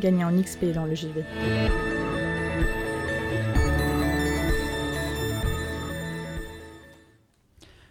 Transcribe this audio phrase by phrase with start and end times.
[0.00, 1.22] Gagnez en XP dans le JV.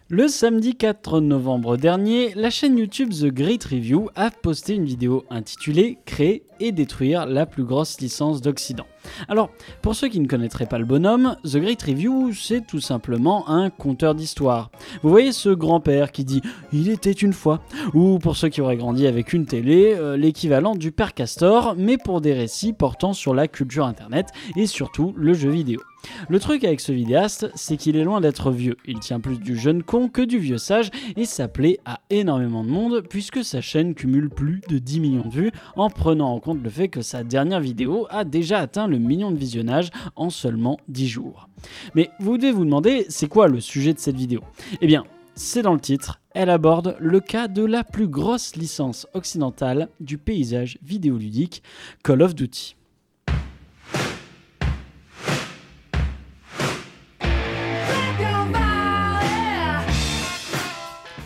[0.08, 5.24] Le samedi 4 novembre dernier, la chaîne YouTube The Great Review a posté une vidéo
[5.30, 8.86] intitulée Créer et détruire la plus grosse licence d'Occident.
[9.28, 9.50] Alors,
[9.82, 13.70] pour ceux qui ne connaîtraient pas le bonhomme, The Great Review, c'est tout simplement un
[13.70, 14.70] conteur d'histoire.
[15.02, 17.60] Vous voyez ce grand-père qui dit Il était une fois,
[17.94, 21.98] ou pour ceux qui auraient grandi avec une télé, euh, l'équivalent du père Castor, mais
[21.98, 25.80] pour des récits portant sur la culture internet et surtout le jeu vidéo.
[26.28, 28.76] Le truc avec ce vidéaste, c'est qu'il est loin d'être vieux.
[28.86, 32.64] Il tient plus du jeune con que du vieux sage et ça plaît à énormément
[32.64, 36.40] de monde puisque sa chaîne cumule plus de 10 millions de vues en prenant en
[36.40, 40.30] compte le fait que sa dernière vidéo a déjà atteint le million de visionnages en
[40.30, 41.48] seulement 10 jours.
[41.94, 44.40] Mais vous devez vous demander, c'est quoi le sujet de cette vidéo?
[44.80, 45.04] Eh bien,
[45.34, 50.18] c'est dans le titre, elle aborde le cas de la plus grosse licence occidentale du
[50.18, 51.62] paysage vidéoludique,
[52.02, 52.76] Call of Duty.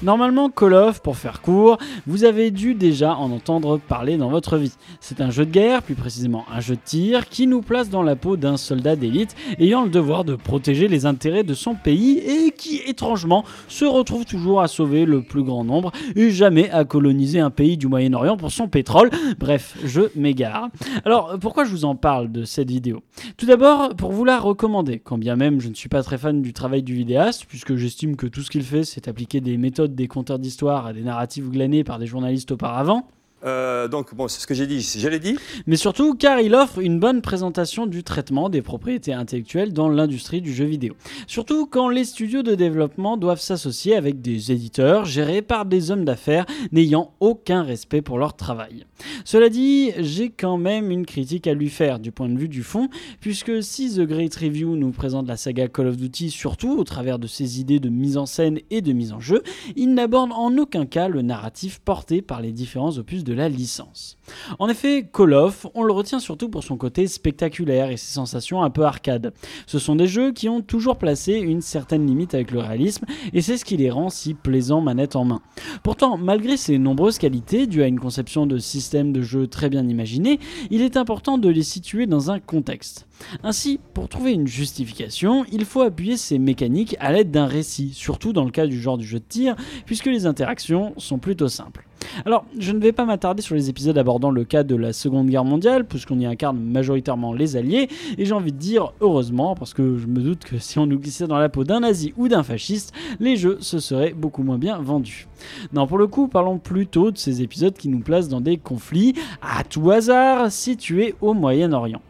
[0.02, 4.56] Normalement, Call of, pour faire court, vous avez dû déjà en entendre parler dans votre
[4.56, 4.72] vie.
[4.98, 8.02] C'est un jeu de guerre, plus précisément un jeu de tir, qui nous place dans
[8.02, 12.16] la peau d'un soldat d'élite ayant le devoir de protéger les intérêts de son pays
[12.16, 16.86] et qui, étrangement, se retrouve toujours à sauver le plus grand nombre et jamais à
[16.86, 19.10] coloniser un pays du Moyen-Orient pour son pétrole.
[19.38, 20.70] Bref, je m'égare.
[21.04, 23.02] Alors, pourquoi je vous en parle de cette vidéo?
[23.36, 26.40] Tout d'abord, pour vous la recommander, quand bien même je ne suis pas très fan
[26.40, 29.89] du travail du vidéaste, puisque j'estime que tout ce qu'il fait, c'est appliquer des méthodes
[29.94, 33.08] des conteurs d'histoire à des narratifs glanés par des journalistes auparavant.
[33.44, 35.36] Euh, donc, bon, c'est ce que j'ai dit, je l'ai dit.
[35.66, 40.40] Mais surtout car il offre une bonne présentation du traitement des propriétés intellectuelles dans l'industrie
[40.40, 40.94] du jeu vidéo.
[41.26, 46.04] Surtout quand les studios de développement doivent s'associer avec des éditeurs gérés par des hommes
[46.04, 48.86] d'affaires n'ayant aucun respect pour leur travail.
[49.24, 52.62] Cela dit, j'ai quand même une critique à lui faire du point de vue du
[52.62, 52.88] fond,
[53.20, 57.18] puisque si The Great Review nous présente la saga Call of Duty surtout au travers
[57.18, 59.42] de ses idées de mise en scène et de mise en jeu,
[59.76, 64.18] il n'aborde en aucun cas le narratif porté par les différents opus de la licence.
[64.58, 68.62] En effet, Call of, on le retient surtout pour son côté spectaculaire et ses sensations
[68.62, 69.32] un peu arcade.
[69.66, 73.42] Ce sont des jeux qui ont toujours placé une certaine limite avec le réalisme et
[73.42, 75.42] c'est ce qui les rend si plaisants manette en main.
[75.82, 79.86] Pourtant, malgré ses nombreuses qualités dues à une conception de système de jeu très bien
[79.86, 80.38] imaginé,
[80.70, 83.06] il est important de les situer dans un contexte.
[83.42, 88.32] Ainsi, pour trouver une justification, il faut appuyer ces mécaniques à l'aide d'un récit, surtout
[88.32, 91.86] dans le cas du genre du jeu de tir, puisque les interactions sont plutôt simples.
[92.24, 95.28] Alors, je ne vais pas m'attarder sur les épisodes abordant le cas de la Seconde
[95.28, 97.88] Guerre mondiale, puisqu'on y incarne majoritairement les Alliés,
[98.18, 100.98] et j'ai envie de dire heureusement, parce que je me doute que si on nous
[100.98, 104.58] glissait dans la peau d'un nazi ou d'un fasciste, les jeux se seraient beaucoup moins
[104.58, 105.28] bien vendus.
[105.72, 109.14] Non, pour le coup, parlons plutôt de ces épisodes qui nous placent dans des conflits,
[109.42, 112.02] à tout hasard, situés au Moyen-Orient.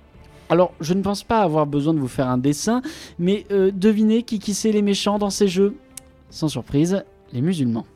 [0.51, 2.83] Alors, je ne pense pas avoir besoin de vous faire un dessin,
[3.21, 5.77] mais euh, devinez qui qui c'est les méchants dans ces jeux
[6.29, 7.87] Sans surprise, les musulmans.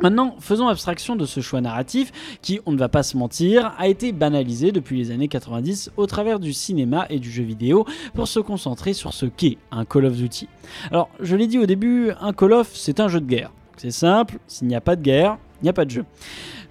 [0.00, 3.86] Maintenant, faisons abstraction de ce choix narratif qui, on ne va pas se mentir, a
[3.86, 7.84] été banalisé depuis les années 90 au travers du cinéma et du jeu vidéo
[8.14, 10.48] pour se concentrer sur ce qu'est un Call of Duty.
[10.90, 13.52] Alors, je l'ai dit au début, un Call of, c'est un jeu de guerre.
[13.76, 16.04] C'est simple, s'il n'y a pas de guerre, il n'y a pas de jeu.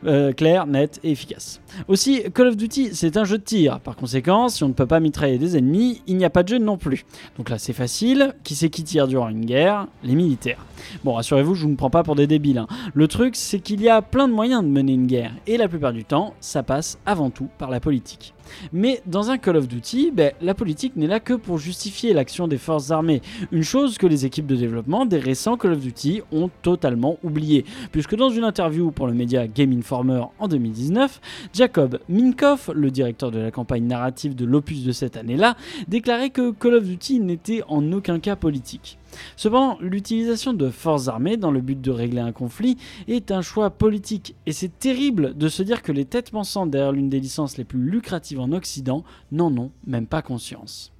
[0.06, 1.60] Euh, clair, net et efficace.
[1.90, 3.82] Aussi, Call of Duty, c'est un jeu de tir.
[3.82, 6.48] Par conséquent, si on ne peut pas mitrailler des ennemis, il n'y a pas de
[6.48, 7.06] jeu non plus.
[7.38, 8.34] Donc là, c'est facile.
[8.44, 9.88] Qui c'est qui tire durant une guerre?
[10.04, 10.66] Les militaires.
[11.04, 12.60] Bon, rassurez-vous, je ne vous prends pas pour des débiles.
[12.60, 12.68] Hein.
[12.94, 15.34] Le truc, c'est qu'il y a plein de moyens de mener une guerre.
[15.48, 18.34] Et la plupart du temps, ça passe avant tout par la politique.
[18.74, 22.48] Mais dans un Call of Duty, ben, la politique n'est là que pour justifier l'action
[22.48, 23.22] des forces armées,
[23.52, 27.66] une chose que les équipes de développement des récents Call of Duty ont totalement oublié,
[27.92, 31.22] puisque dans une interview pour le média Game Informer en 2019,
[31.54, 35.56] Jacob Minkoff, le directeur de la campagne narrative de l'opus de cette année-là,
[35.88, 38.98] déclarait que Call of Duty n'était en aucun cas politique.
[39.36, 42.78] Cependant, l'utilisation de forces armées dans le but de régler un conflit
[43.08, 46.92] est un choix politique, et c'est terrible de se dire que les têtes pensantes derrière
[46.92, 50.92] l'une des licences les plus lucratives en Occident n'en ont même pas conscience.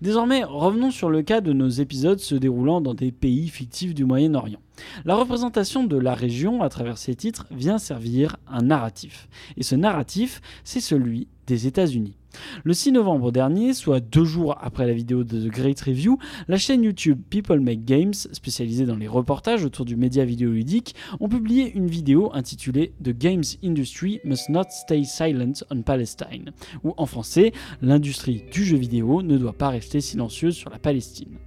[0.00, 4.04] Désormais, revenons sur le cas de nos épisodes se déroulant dans des pays fictifs du
[4.04, 4.60] Moyen-Orient.
[5.04, 9.28] La représentation de la région à travers ces titres vient servir un narratif.
[9.56, 12.14] Et ce narratif, c'est celui des États-Unis.
[12.64, 16.18] Le 6 novembre dernier, soit deux jours après la vidéo de The Great Review,
[16.48, 21.28] la chaîne YouTube People Make Games, spécialisée dans les reportages autour du média vidéoludique, ont
[21.28, 26.52] publié une vidéo intitulée The Games Industry Must Not Stay Silent on Palestine,
[26.82, 27.52] ou en français,
[27.82, 31.38] l'industrie du jeu vidéo ne doit pas rester silencieuse sur la Palestine.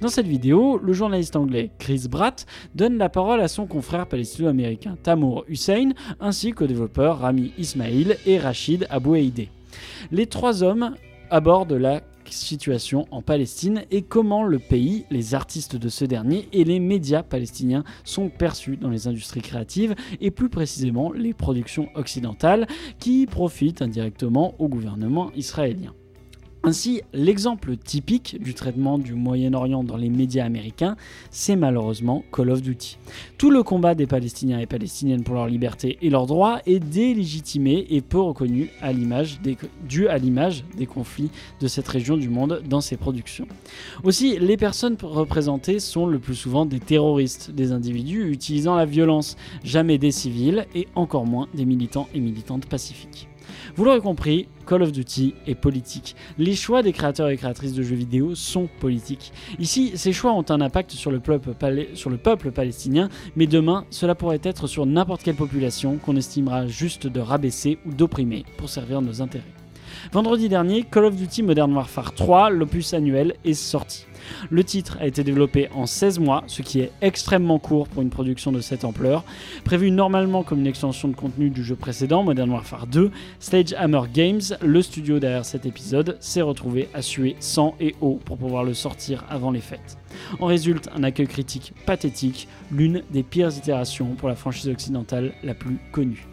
[0.00, 4.96] Dans cette vidéo, le journaliste anglais Chris Bratt donne la parole à son confrère palestino-américain
[5.02, 9.16] Tamour Hussein ainsi qu'aux développeurs Rami Ismail et Rachid Abou
[10.10, 10.94] Les trois hommes
[11.30, 12.02] abordent la
[12.32, 17.22] situation en Palestine et comment le pays, les artistes de ce dernier et les médias
[17.22, 22.66] palestiniens sont perçus dans les industries créatives et plus précisément les productions occidentales
[22.98, 25.94] qui profitent indirectement au gouvernement israélien.
[26.62, 30.96] Ainsi, l'exemple typique du traitement du Moyen-Orient dans les médias américains,
[31.30, 32.98] c'est malheureusement Call of Duty.
[33.38, 37.86] Tout le combat des Palestiniens et Palestiniennes pour leur liberté et leurs droits est délégitimé
[37.90, 39.38] et peu reconnu à l'image
[39.88, 41.30] dû à l'image des conflits
[41.60, 43.46] de cette région du monde dans ses productions.
[44.02, 49.36] Aussi, les personnes représentées sont le plus souvent des terroristes, des individus utilisant la violence,
[49.62, 53.28] jamais des civils et encore moins des militants et militantes pacifiques.
[53.76, 56.16] Vous l'aurez compris, Call of Duty est politique.
[56.38, 59.32] Les choix des créateurs et créatrices de jeux vidéo sont politiques.
[59.58, 64.66] Ici, ces choix ont un impact sur le peuple, palestinien, mais demain, cela pourrait être
[64.66, 69.65] sur n'importe quelle population qu'on estimera juste de rabaisser ou d'opprimer pour servir nos intérêts.
[70.12, 74.06] Vendredi dernier, Call of Duty Modern Warfare 3, l'opus annuel, est sorti.
[74.50, 78.10] Le titre a été développé en 16 mois, ce qui est extrêmement court pour une
[78.10, 79.24] production de cette ampleur.
[79.64, 83.10] Prévu normalement comme une extension de contenu du jeu précédent, Modern Warfare 2,
[83.76, 88.38] Hammer Games, le studio derrière cet épisode, s'est retrouvé à suer sang et eau pour
[88.38, 89.98] pouvoir le sortir avant les fêtes.
[90.40, 95.54] En résulte un accueil critique pathétique, l'une des pires itérations pour la franchise occidentale la
[95.54, 96.26] plus connue.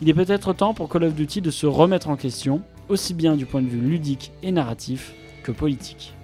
[0.00, 3.36] Il est peut-être temps pour Call of Duty de se remettre en question, aussi bien
[3.36, 6.15] du point de vue ludique et narratif que politique.